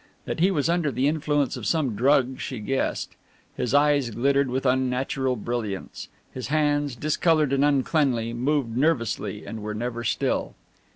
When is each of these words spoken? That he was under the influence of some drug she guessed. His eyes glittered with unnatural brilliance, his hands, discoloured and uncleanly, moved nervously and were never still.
That 0.25 0.39
he 0.39 0.49
was 0.49 0.67
under 0.67 0.89
the 0.91 1.07
influence 1.07 1.55
of 1.55 1.67
some 1.67 1.95
drug 1.95 2.39
she 2.39 2.57
guessed. 2.57 3.15
His 3.55 3.71
eyes 3.75 4.09
glittered 4.09 4.49
with 4.49 4.65
unnatural 4.65 5.35
brilliance, 5.35 6.07
his 6.33 6.47
hands, 6.47 6.95
discoloured 6.95 7.53
and 7.53 7.63
uncleanly, 7.63 8.33
moved 8.33 8.75
nervously 8.75 9.45
and 9.45 9.61
were 9.61 9.75
never 9.75 10.03
still. 10.03 10.55